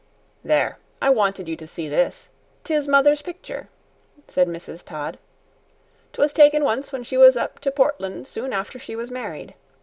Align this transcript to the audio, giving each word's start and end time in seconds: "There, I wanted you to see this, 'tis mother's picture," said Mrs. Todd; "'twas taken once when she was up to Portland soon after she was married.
"There, 0.43 0.79
I 0.99 1.11
wanted 1.11 1.47
you 1.47 1.55
to 1.57 1.67
see 1.67 1.87
this, 1.87 2.29
'tis 2.63 2.87
mother's 2.87 3.21
picture," 3.21 3.69
said 4.27 4.47
Mrs. 4.47 4.83
Todd; 4.83 5.19
"'twas 6.11 6.33
taken 6.33 6.63
once 6.63 6.91
when 6.91 7.03
she 7.03 7.17
was 7.17 7.37
up 7.37 7.59
to 7.59 7.69
Portland 7.69 8.27
soon 8.27 8.51
after 8.51 8.79
she 8.79 8.95
was 8.95 9.11
married. 9.11 9.53